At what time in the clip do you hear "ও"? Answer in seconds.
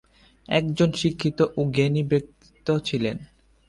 1.57-1.61